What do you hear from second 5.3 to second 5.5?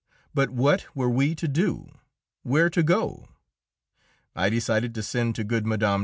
to